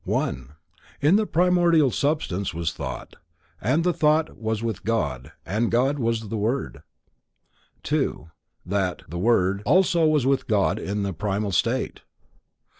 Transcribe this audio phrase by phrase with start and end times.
[0.03, 0.53] 1)
[0.99, 3.17] In the primordial substance was thought,
[3.61, 6.81] and the thought was with God And God was the word,
[7.83, 8.31] 2)
[8.65, 11.99] THAT, [The Word], also was with God in the primal state.